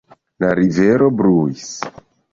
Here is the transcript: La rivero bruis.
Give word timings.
La 0.43 0.49
rivero 0.59 1.11
bruis. 1.19 1.69